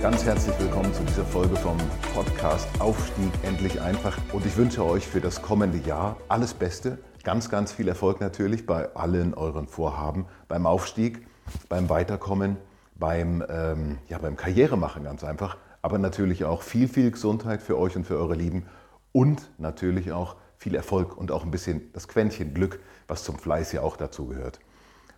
[0.00, 1.76] Ganz herzlich willkommen zu dieser Folge vom
[2.14, 4.16] Podcast Aufstieg endlich einfach.
[4.32, 6.98] Und ich wünsche euch für das kommende Jahr alles Beste.
[7.24, 11.26] Ganz, ganz viel Erfolg natürlich bei allen euren Vorhaben, beim Aufstieg,
[11.68, 12.58] beim Weiterkommen,
[12.94, 15.56] beim, ähm, ja, beim Karrieremachen ganz einfach.
[15.82, 18.66] Aber natürlich auch viel, viel Gesundheit für euch und für eure Lieben.
[19.10, 23.72] Und natürlich auch viel Erfolg und auch ein bisschen das Quäntchen Glück, was zum Fleiß
[23.72, 24.60] ja auch dazu gehört.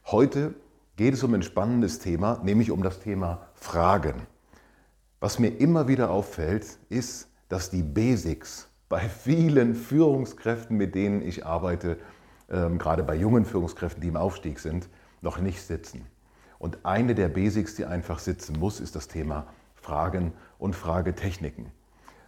[0.06, 0.54] Heute
[0.96, 4.26] geht es um ein spannendes Thema, nämlich um das Thema Fragen.
[5.21, 11.45] Was mir immer wieder auffällt, ist, dass die Basics bei vielen Führungskräften, mit denen ich
[11.45, 11.99] arbeite,
[12.49, 14.88] ähm, gerade bei jungen Führungskräften, die im Aufstieg sind,
[15.21, 16.07] noch nicht sitzen.
[16.59, 21.66] Und eine der Basics, die einfach sitzen muss, ist das Thema Fragen und Fragetechniken.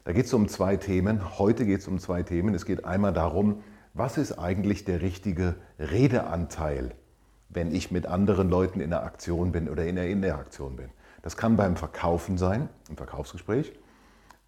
[0.05, 1.39] Da geht es um zwei Themen.
[1.39, 2.55] Heute geht es um zwei Themen.
[2.55, 3.63] Es geht einmal darum,
[3.95, 6.95] was ist eigentlich der richtige Redeanteil,
[7.49, 10.91] wenn ich mit anderen Leuten in der Aktion bin oder in der Interaktion bin.
[11.23, 13.73] Das kann beim Verkaufen sein, im Verkaufsgespräch.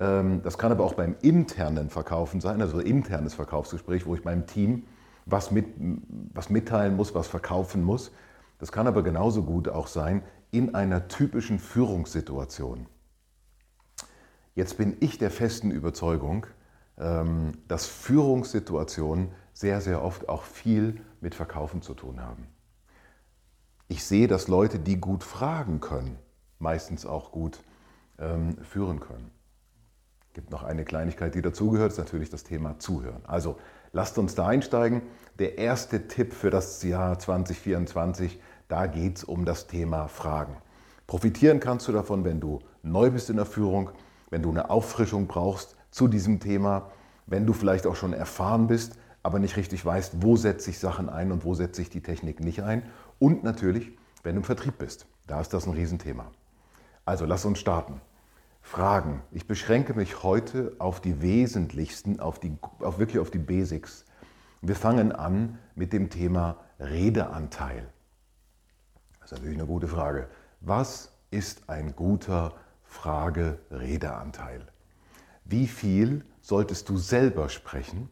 [0.01, 4.47] Ähm, das kann aber auch beim internen Verkaufen sein, also internes Verkaufsgespräch, wo ich meinem
[4.47, 4.85] Team
[5.25, 5.67] was, mit,
[6.35, 8.11] was mitteilen muss, was verkaufen muss.
[8.59, 12.87] Das kann aber genauso gut auch sein in einer typischen Führungssituation.
[14.55, 16.47] Jetzt bin ich der festen Überzeugung,
[16.99, 22.47] ähm, dass Führungssituationen sehr, sehr oft auch viel mit Verkaufen zu tun haben.
[23.89, 26.19] Ich sehe, dass Leute, die gut fragen können,
[26.59, 27.63] meistens auch gut
[28.19, 29.31] ähm, führen können.
[30.29, 33.25] Es gibt noch eine Kleinigkeit, die dazugehört, ist natürlich das Thema Zuhören.
[33.25, 33.57] Also
[33.93, 35.03] lasst uns da einsteigen.
[35.39, 40.57] Der erste Tipp für das Jahr 2024, da geht es um das Thema Fragen.
[41.07, 43.91] Profitieren kannst du davon, wenn du neu bist in der Führung,
[44.31, 46.91] wenn du eine Auffrischung brauchst zu diesem Thema,
[47.27, 51.09] wenn du vielleicht auch schon erfahren bist, aber nicht richtig weißt, wo setze ich Sachen
[51.09, 52.83] ein und wo setze ich die Technik nicht ein.
[53.19, 53.93] Und natürlich,
[54.23, 55.07] wenn du im Vertrieb bist.
[55.27, 56.31] Da ist das ein Riesenthema.
[57.05, 58.01] Also lass uns starten.
[58.63, 59.23] Fragen.
[59.31, 64.07] Ich beschränke mich heute auf die wesentlichsten, auf, die, auf wirklich auf die Basics.
[64.63, 67.93] Wir fangen an mit dem Thema Redeanteil.
[69.21, 70.29] Das ist natürlich eine gute Frage.
[70.61, 72.55] Was ist ein guter
[72.85, 74.67] Frage-Redeanteil?
[75.45, 78.09] Wie viel solltest du selber sprechen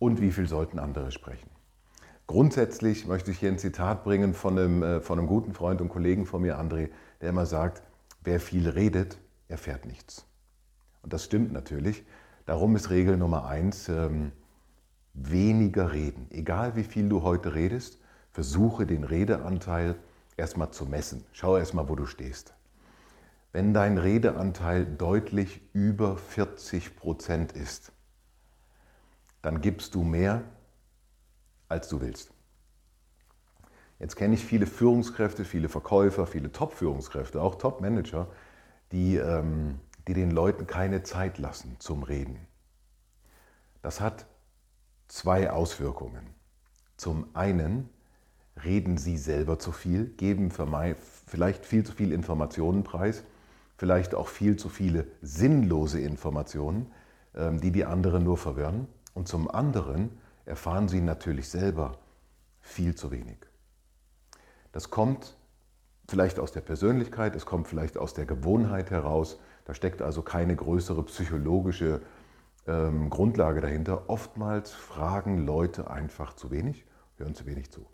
[0.00, 1.50] und wie viel sollten andere sprechen?
[2.28, 5.88] Grundsätzlich möchte ich hier ein Zitat bringen von einem, äh, von einem guten Freund und
[5.88, 6.90] Kollegen von mir, André,
[7.22, 7.82] der immer sagt,
[8.22, 9.18] wer viel redet,
[9.48, 10.26] erfährt nichts.
[11.02, 12.04] Und das stimmt natürlich.
[12.44, 14.32] Darum ist Regel Nummer eins, ähm,
[15.14, 16.26] weniger reden.
[16.28, 17.98] Egal wie viel du heute redest,
[18.30, 19.96] versuche den Redeanteil
[20.36, 21.24] erstmal zu messen.
[21.32, 22.52] Schau erstmal, wo du stehst.
[23.52, 27.90] Wenn dein Redeanteil deutlich über 40 Prozent ist,
[29.40, 30.42] dann gibst du mehr,
[31.68, 32.30] als du willst.
[33.98, 38.28] Jetzt kenne ich viele Führungskräfte, viele Verkäufer, viele Top-Führungskräfte, auch Top-Manager,
[38.92, 42.38] die, ähm, die den Leuten keine Zeit lassen zum Reden.
[43.82, 44.26] Das hat
[45.08, 46.34] zwei Auswirkungen.
[46.96, 47.88] Zum einen
[48.64, 50.50] reden sie selber zu viel, geben
[51.26, 53.24] vielleicht viel zu viel Informationen preis,
[53.76, 56.92] vielleicht auch viel zu viele sinnlose Informationen,
[57.34, 58.88] ähm, die die anderen nur verwirren.
[59.14, 60.10] Und zum anderen
[60.48, 61.98] erfahren sie natürlich selber
[62.60, 63.38] viel zu wenig.
[64.72, 65.36] Das kommt
[66.08, 69.38] vielleicht aus der Persönlichkeit, es kommt vielleicht aus der Gewohnheit heraus.
[69.64, 72.00] Da steckt also keine größere psychologische
[72.66, 74.08] ähm, Grundlage dahinter.
[74.08, 76.86] Oftmals fragen Leute einfach zu wenig,
[77.16, 77.86] hören zu wenig zu.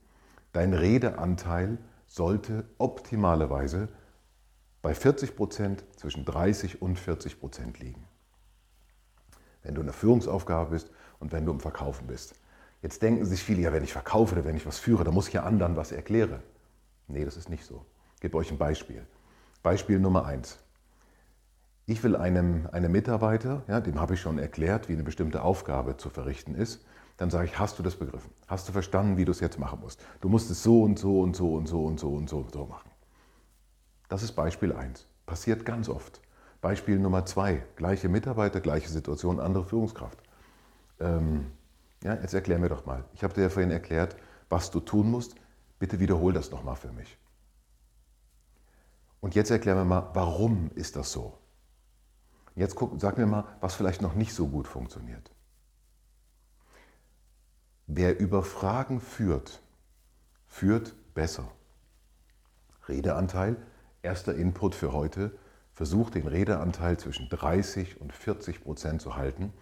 [0.53, 3.89] Dein Redeanteil sollte optimalerweise
[4.83, 8.06] bei 40 Prozent, zwischen 30 und 40 Prozent liegen.
[9.62, 12.35] Wenn du in der Führungsaufgabe bist und wenn du im Verkaufen bist.
[12.85, 15.29] Jetzt denken sich viele, ja, wenn ich verkaufe oder wenn ich was führe, dann muss
[15.29, 16.43] ich ja anderen was erklären.
[17.09, 17.83] Nee, das ist nicht so.
[18.17, 19.07] Ich gebe euch ein Beispiel.
[19.63, 20.59] Beispiel Nummer eins.
[21.87, 25.97] Ich will einem, einem Mitarbeiter, ja, dem habe ich schon erklärt, wie eine bestimmte Aufgabe
[25.97, 26.85] zu verrichten ist.
[27.17, 28.31] Dann sage ich, hast du das begriffen?
[28.49, 30.05] Hast du verstanden, wie du es jetzt machen musst?
[30.21, 32.53] Du musst es so und so und so und so und so und so und
[32.53, 32.91] so machen.
[34.11, 35.07] Das ist Beispiel eins.
[35.25, 36.21] Passiert ganz oft.
[36.61, 37.63] Beispiel Nummer zwei.
[37.77, 40.19] Gleiche Mitarbeiter, gleiche Situation, andere Führungskraft.
[41.01, 41.47] Ähm,
[42.05, 43.05] ja, jetzt erklär mir doch mal.
[43.15, 44.15] Ich habe dir ja vorhin erklärt,
[44.49, 45.35] was du tun musst.
[45.79, 47.19] Bitte wiederhol das nochmal für mich.
[49.21, 51.39] Und jetzt erklären wir mal, warum ist das so?
[52.55, 55.31] Jetzt guck, sag mir mal, was vielleicht noch nicht so gut funktioniert.
[57.87, 59.62] Wer über Fragen führt,
[60.47, 61.51] führt besser.
[62.87, 63.56] Redeanteil,
[64.03, 65.37] erster Input für heute,
[65.73, 69.55] versuch den Redeanteil zwischen 30 und 40 Prozent zu halten.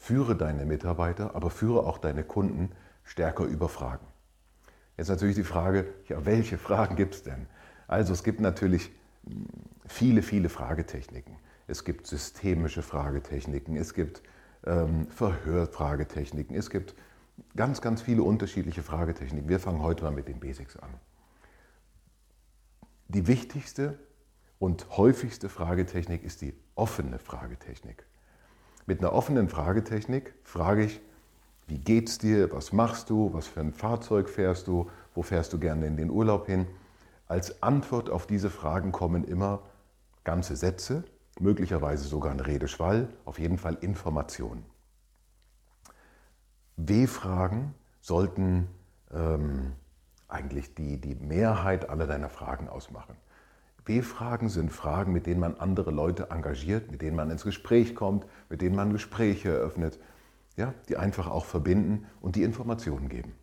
[0.00, 2.72] Führe deine Mitarbeiter, aber führe auch deine Kunden
[3.04, 4.06] stärker über Fragen.
[4.96, 7.46] Jetzt natürlich die Frage, ja, welche Fragen gibt es denn?
[7.86, 8.90] Also es gibt natürlich
[9.26, 9.44] hm,
[9.86, 11.36] viele, viele Fragetechniken.
[11.66, 14.22] Es gibt systemische Fragetechniken, es gibt
[14.64, 16.94] ähm, Verhörfragetechniken, es gibt
[17.54, 19.50] ganz, ganz viele unterschiedliche Fragetechniken.
[19.50, 20.94] Wir fangen heute mal mit den Basics an.
[23.08, 23.98] Die wichtigste
[24.58, 28.06] und häufigste Fragetechnik ist die offene Fragetechnik.
[28.86, 31.00] Mit einer offenen Fragetechnik frage ich,
[31.66, 35.58] wie geht's dir, was machst du, was für ein Fahrzeug fährst du, wo fährst du
[35.58, 36.66] gerne in den Urlaub hin.
[37.28, 39.62] Als Antwort auf diese Fragen kommen immer
[40.24, 41.04] ganze Sätze,
[41.38, 44.64] möglicherweise sogar ein Redeschwall, auf jeden Fall Informationen.
[46.76, 48.66] W-Fragen sollten
[49.12, 49.72] ähm,
[50.28, 53.16] eigentlich die, die Mehrheit aller deiner Fragen ausmachen.
[53.84, 58.26] W-Fragen sind Fragen, mit denen man andere Leute engagiert, mit denen man ins Gespräch kommt,
[58.48, 59.98] mit denen man Gespräche eröffnet,
[60.56, 63.34] ja, die einfach auch verbinden und die Informationen geben.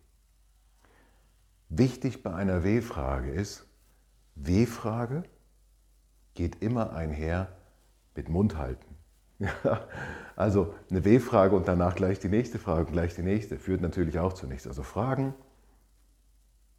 [1.68, 3.66] Wichtig bei einer W-Frage ist,
[4.36, 5.24] W-Frage
[6.34, 7.48] geht immer einher
[8.14, 8.84] mit Mund halten.
[9.40, 9.86] Ja,
[10.34, 14.18] also eine W-Frage und danach gleich die nächste Frage und gleich die nächste führt natürlich
[14.18, 14.66] auch zu nichts.
[14.66, 15.32] Also Fragen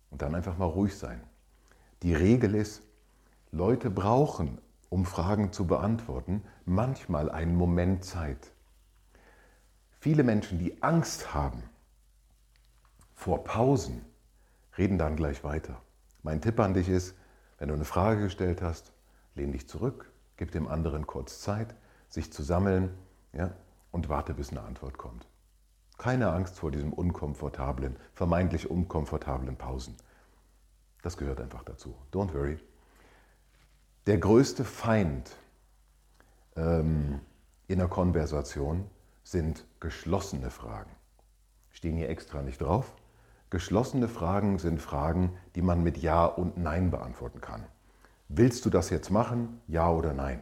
[0.10, 1.24] und dann einfach mal ruhig sein.
[2.04, 2.84] Die Regel ist,
[3.52, 4.60] Leute brauchen,
[4.90, 8.52] um Fragen zu beantworten, manchmal einen Moment Zeit.
[10.00, 11.64] Viele Menschen, die Angst haben
[13.16, 14.06] vor Pausen,
[14.78, 15.82] reden dann gleich weiter.
[16.24, 17.16] Mein Tipp an dich ist,
[17.58, 18.94] wenn du eine Frage gestellt hast,
[19.36, 21.76] lehn dich zurück, gib dem anderen kurz Zeit,
[22.08, 22.98] sich zu sammeln
[23.34, 23.54] ja,
[23.92, 25.28] und warte, bis eine Antwort kommt.
[25.98, 29.98] Keine Angst vor diesem unkomfortablen, vermeintlich unkomfortablen Pausen.
[31.02, 31.96] Das gehört einfach dazu.
[32.14, 32.60] Don't worry.
[34.08, 35.36] Der größte Feind
[36.56, 37.20] ähm,
[37.68, 38.90] in der Konversation
[39.24, 40.92] sind geschlossene Fragen.
[41.70, 42.96] Stehen hier extra nicht drauf.
[43.50, 47.66] Geschlossene Fragen sind Fragen, die man mit Ja und Nein beantworten kann.
[48.28, 49.62] Willst du das jetzt machen?
[49.68, 50.42] Ja oder nein?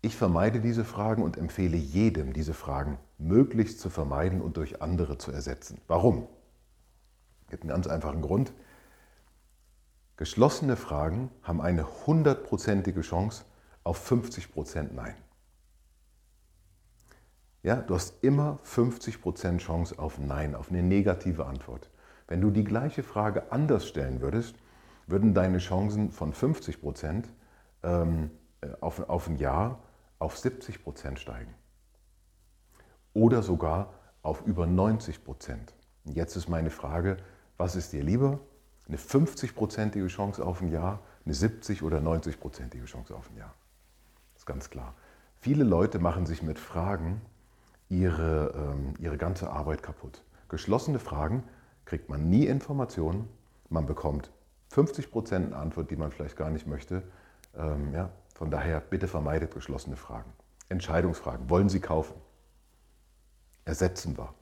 [0.00, 5.18] Ich vermeide diese Fragen und empfehle jedem, diese Fragen möglichst zu vermeiden und durch andere
[5.18, 5.80] zu ersetzen.
[5.86, 6.26] Warum?
[7.44, 8.52] Es gibt einen ganz einfachen Grund.
[10.22, 13.44] Geschlossene Fragen haben eine hundertprozentige Chance
[13.82, 15.16] auf 50% Nein.
[17.64, 21.90] Ja, du hast immer 50% Chance auf Nein, auf eine negative Antwort.
[22.28, 24.54] Wenn du die gleiche Frage anders stellen würdest,
[25.08, 27.24] würden deine Chancen von 50%
[27.82, 28.30] ähm,
[28.80, 29.80] auf, auf ein Ja
[30.20, 31.52] auf 70 Prozent steigen.
[33.12, 33.92] Oder sogar
[34.22, 35.74] auf über 90 Prozent.
[36.04, 37.16] Jetzt ist meine Frage,
[37.56, 38.38] was ist dir lieber?
[38.88, 43.54] Eine 50-prozentige Chance auf ein Jahr, eine 70 oder 90-prozentige Chance auf ein Jahr?
[44.34, 44.94] Das ist ganz klar.
[45.38, 47.20] Viele Leute machen sich mit Fragen
[47.88, 50.22] ihre, ähm, ihre ganze Arbeit kaputt.
[50.48, 51.44] Geschlossene Fragen
[51.84, 53.28] kriegt man nie Informationen,
[53.68, 54.30] man bekommt
[54.70, 57.02] 50 Prozent eine Antwort, die man vielleicht gar nicht möchte.
[57.56, 60.32] Ähm, ja, von daher bitte vermeidet geschlossene Fragen.
[60.68, 61.50] Entscheidungsfragen.
[61.50, 62.14] Wollen Sie kaufen?
[63.64, 64.34] Ersetzen wir.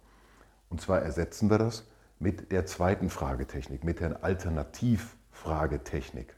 [0.69, 1.85] Und zwar ersetzen wir das
[2.21, 6.37] mit der zweiten Fragetechnik, mit der Alternativfragetechnik.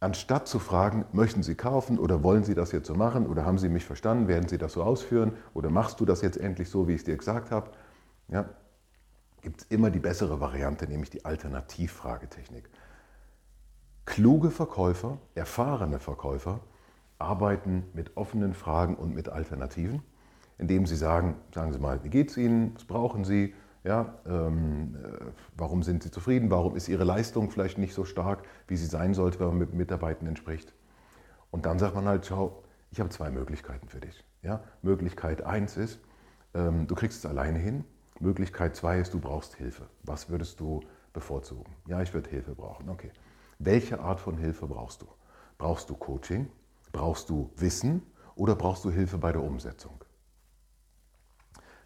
[0.00, 3.56] Anstatt zu fragen, möchten Sie kaufen oder wollen Sie das jetzt so machen oder haben
[3.56, 6.86] Sie mich verstanden, werden Sie das so ausführen oder machst du das jetzt endlich so,
[6.88, 7.70] wie ich es dir gesagt habe,
[8.28, 8.44] ja,
[9.40, 12.68] gibt es immer die bessere Variante, nämlich die Alternativfragetechnik.
[14.04, 16.60] Kluge Verkäufer, erfahrene Verkäufer
[17.18, 20.02] arbeiten mit offenen Fragen und mit Alternativen,
[20.58, 24.96] indem sie sagen, sagen Sie mal, wie geht es Ihnen, was brauchen Sie, ja, ähm,
[24.96, 25.26] äh,
[25.56, 29.12] warum sind Sie zufrieden, warum ist Ihre Leistung vielleicht nicht so stark, wie sie sein
[29.12, 30.72] sollte, wenn man mit Mitarbeitenden spricht.
[31.50, 34.24] Und dann sagt man halt, schau, ich habe zwei Möglichkeiten für dich.
[34.42, 34.64] Ja?
[34.82, 36.00] Möglichkeit eins ist,
[36.54, 37.84] ähm, du kriegst es alleine hin.
[38.20, 39.88] Möglichkeit zwei ist, du brauchst Hilfe.
[40.02, 40.80] Was würdest du
[41.12, 41.74] bevorzugen?
[41.86, 42.88] Ja, ich würde Hilfe brauchen.
[42.88, 43.10] Okay.
[43.58, 45.06] Welche Art von Hilfe brauchst du?
[45.58, 46.48] Brauchst du Coaching?
[46.92, 48.02] Brauchst du Wissen?
[48.34, 50.04] Oder brauchst du Hilfe bei der Umsetzung?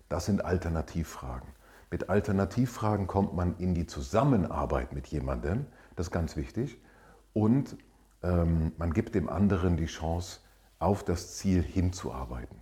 [0.09, 1.49] Das sind Alternativfragen.
[1.91, 5.67] Mit Alternativfragen kommt man in die Zusammenarbeit mit jemandem,
[5.97, 6.79] das ist ganz wichtig,
[7.33, 7.77] und
[8.23, 10.41] ähm, man gibt dem anderen die Chance,
[10.79, 12.57] auf das Ziel hinzuarbeiten.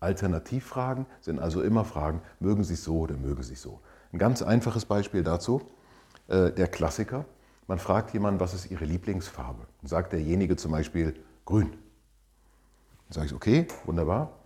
[0.00, 3.80] Alternativfragen sind also immer Fragen, mögen Sie es so oder mögen Sie es so.
[4.12, 5.62] Ein ganz einfaches Beispiel dazu,
[6.28, 7.24] äh, der Klassiker,
[7.66, 9.66] man fragt jemanden, was ist ihre Lieblingsfarbe?
[9.80, 11.14] Dann sagt derjenige zum Beispiel
[11.44, 11.70] grün.
[11.70, 14.41] Dann sage ich, okay, wunderbar.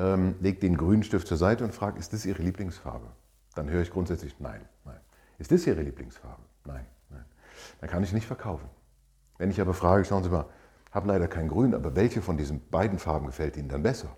[0.00, 3.06] Ähm, leg den grünen Stift zur Seite und frage, ist das Ihre Lieblingsfarbe?
[3.54, 4.98] Dann höre ich grundsätzlich, nein, nein.
[5.36, 6.42] Ist das Ihre Lieblingsfarbe?
[6.64, 7.24] Nein, nein.
[7.80, 8.66] Dann kann ich nicht verkaufen.
[9.36, 10.46] Wenn ich aber frage, schauen Sie mal,
[10.90, 14.16] habe leider kein Grün, aber welche von diesen beiden Farben gefällt Ihnen dann besser?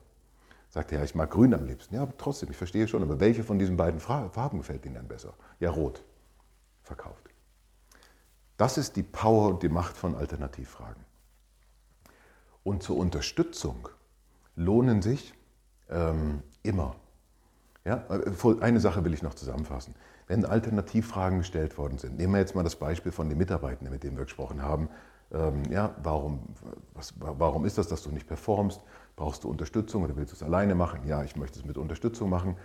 [0.68, 1.96] Sagt er, ja, ich mag Grün am liebsten.
[1.96, 5.08] Ja, aber trotzdem, ich verstehe schon, aber welche von diesen beiden Farben gefällt Ihnen dann
[5.08, 5.34] besser?
[5.58, 6.04] Ja, Rot.
[6.84, 7.28] Verkauft.
[8.56, 11.04] Das ist die Power und die Macht von Alternativfragen.
[12.62, 13.88] Und zur Unterstützung
[14.54, 15.34] lohnen sich
[15.92, 16.96] ähm, immer.
[17.84, 18.04] Ja,
[18.60, 19.94] eine Sache will ich noch zusammenfassen.
[20.28, 24.04] Wenn Alternativfragen gestellt worden sind, nehmen wir jetzt mal das Beispiel von den Mitarbeitenden, mit
[24.04, 24.88] denen wir gesprochen haben.
[25.32, 26.40] Ähm, ja, warum,
[26.94, 28.80] was, warum ist das, dass du nicht performst?
[29.16, 31.00] Brauchst du Unterstützung oder willst du es alleine machen?
[31.06, 32.56] Ja, ich möchte es mit Unterstützung machen.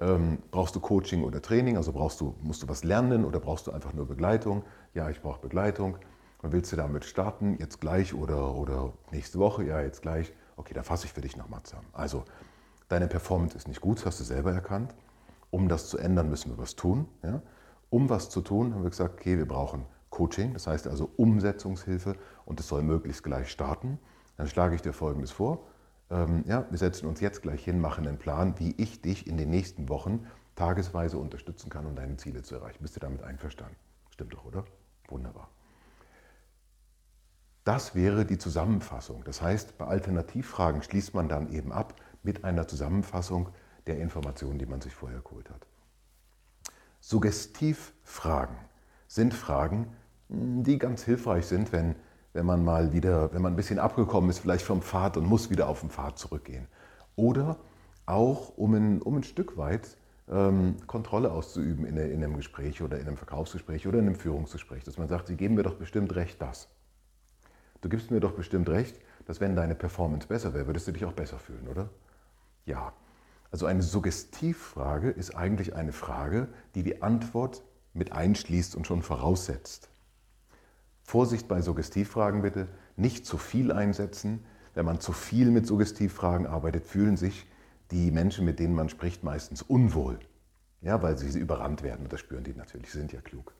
[0.00, 1.76] Ähm, brauchst du Coaching oder Training?
[1.76, 4.62] Also brauchst du, musst du was lernen oder brauchst du einfach nur Begleitung?
[4.94, 5.96] Ja, ich brauche Begleitung.
[6.40, 9.64] Und willst du damit starten, jetzt gleich oder, oder nächste Woche?
[9.64, 10.32] Ja, jetzt gleich.
[10.56, 11.86] Okay, dann fasse ich für dich nochmal zusammen.
[11.92, 12.24] Also,
[12.92, 14.94] deine Performance ist nicht gut, das hast du selber erkannt.
[15.50, 17.08] Um das zu ändern, müssen wir was tun.
[17.22, 17.42] Ja?
[17.90, 22.16] Um was zu tun, haben wir gesagt, okay, wir brauchen Coaching, das heißt also Umsetzungshilfe
[22.44, 23.98] und es soll möglichst gleich starten.
[24.36, 25.66] Dann schlage ich dir Folgendes vor
[26.12, 29.38] ähm, ja, wir setzen uns jetzt gleich hin, machen einen Plan, wie ich dich in
[29.38, 32.78] den nächsten Wochen tagesweise unterstützen kann, um deine Ziele zu erreichen.
[32.82, 33.76] Bist du damit einverstanden?
[34.10, 34.64] Stimmt doch, oder?
[35.08, 35.48] Wunderbar.
[37.64, 39.24] Das wäre die Zusammenfassung.
[39.24, 43.48] Das heißt, bei Alternativfragen schließt man dann eben ab mit einer Zusammenfassung
[43.86, 45.66] der Informationen, die man sich vorher geholt hat.
[47.00, 48.56] Suggestivfragen
[49.08, 49.96] sind Fragen,
[50.28, 51.96] die ganz hilfreich sind, wenn
[52.32, 55.50] wenn man mal wieder, wenn man ein bisschen abgekommen ist, vielleicht vom Pfad und muss
[55.50, 56.66] wieder auf den Pfad zurückgehen.
[57.14, 57.58] Oder
[58.06, 59.96] auch, um ein, um ein Stück weit
[60.30, 64.84] ähm, Kontrolle auszuüben in, in, einem Gespräch oder in einem Verkaufsgespräch oder in einem Führungsgespräch,
[64.84, 66.68] dass man sagt, Sie geben mir doch bestimmt recht das.
[67.82, 71.04] Du gibst mir doch bestimmt recht, dass wenn deine Performance besser wäre, würdest du dich
[71.04, 71.90] auch besser fühlen, oder?
[72.66, 72.92] Ja.
[73.50, 79.90] Also eine Suggestivfrage ist eigentlich eine Frage, die die Antwort mit einschließt und schon voraussetzt.
[81.02, 84.44] Vorsicht bei Suggestivfragen bitte, nicht zu viel einsetzen.
[84.74, 87.46] Wenn man zu viel mit Suggestivfragen arbeitet, fühlen sich
[87.90, 90.18] die Menschen, mit denen man spricht, meistens unwohl.
[90.80, 92.04] Ja, weil sie überrannt werden.
[92.04, 93.52] Und das spüren die natürlich, sie sind ja klug.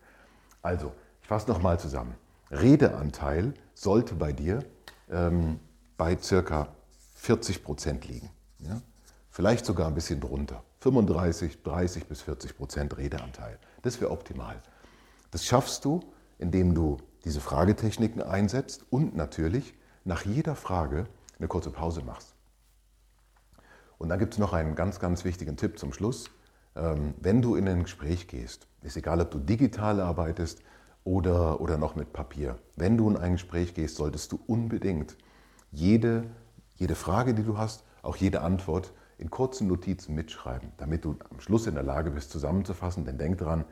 [0.63, 2.15] Also, ich fasse nochmal zusammen.
[2.51, 4.65] Redeanteil sollte bei dir
[5.11, 5.61] ähm,
[5.97, 6.69] bei circa
[7.15, 8.31] 40 Prozent liegen.
[8.59, 8.81] Ja?
[9.33, 10.63] Vielleicht sogar ein bisschen drunter.
[10.81, 13.59] 35, 30 bis 40 Prozent Redeanteil.
[13.81, 14.61] Das wäre optimal.
[15.31, 16.01] Das schaffst du,
[16.39, 19.73] indem du diese Fragetechniken einsetzt und natürlich
[20.05, 21.07] nach jeder Frage
[21.39, 22.35] eine kurze Pause machst.
[23.97, 26.29] Und dann gibt es noch einen ganz, ganz wichtigen Tipp zum Schluss.
[26.77, 30.61] Ähm, wenn du in ein Gespräch gehst, ist egal, ob du digital arbeitest
[31.05, 35.17] oder, oder noch mit Papier, wenn du in ein Gespräch gehst, solltest du unbedingt
[35.71, 36.25] jede,
[36.75, 41.39] jede Frage, die du hast, auch jede Antwort in kurzen Notizen mitschreiben, damit du am
[41.39, 43.05] Schluss in der Lage bist, zusammenzufassen.
[43.05, 43.65] Denn denk dran,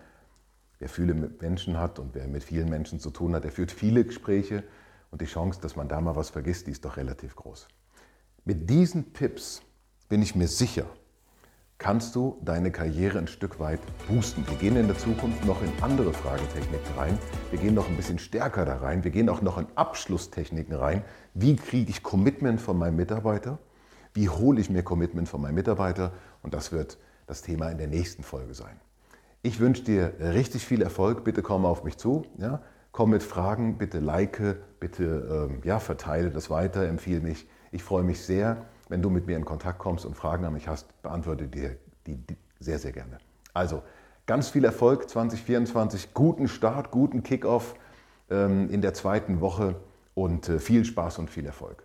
[0.78, 4.04] wer viele Menschen hat und wer mit vielen Menschen zu tun hat, der führt viele
[4.04, 4.62] Gespräche
[5.10, 7.66] und die Chance, dass man da mal was vergisst, die ist doch relativ groß.
[8.44, 9.60] Mit diesen Tipps
[10.08, 10.86] bin ich mir sicher,
[11.78, 14.46] kannst du deine Karriere ein Stück weit boosten.
[14.46, 17.18] Wir gehen in der Zukunft noch in andere Fragetechniken rein.
[17.50, 19.02] Wir gehen noch ein bisschen stärker da rein.
[19.02, 21.02] Wir gehen auch noch in Abschlusstechniken rein.
[21.34, 23.58] Wie kriege ich Commitment von meinem Mitarbeiter?
[24.12, 26.12] Wie hole ich mir Commitment von meinem Mitarbeiter?
[26.42, 28.80] Und das wird das Thema in der nächsten Folge sein.
[29.42, 31.24] Ich wünsche dir richtig viel Erfolg.
[31.24, 32.24] Bitte komm auf mich zu.
[32.38, 32.60] Ja?
[32.92, 34.40] Komm mit Fragen, bitte like,
[34.80, 37.48] bitte ähm, ja, verteile das weiter, empfehle mich.
[37.70, 40.66] Ich freue mich sehr, wenn du mit mir in Kontakt kommst und Fragen an mich
[40.66, 41.76] hast, beantworte dir
[42.06, 43.18] die, die sehr, sehr gerne.
[43.54, 43.82] Also
[44.26, 47.74] ganz viel Erfolg 2024, guten Start, guten Kickoff
[48.28, 49.76] ähm, in der zweiten Woche
[50.14, 51.84] und äh, viel Spaß und viel Erfolg.